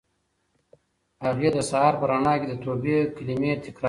[1.25, 3.79] هغې د سهار په رڼا کې د توبې کلمې تکرارولې.